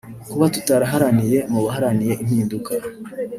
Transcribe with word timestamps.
Kuba 0.29 0.45
tutaragaragaye 0.53 1.39
mu 1.51 1.59
baharaniye 1.65 2.13
impinduka 2.23 2.71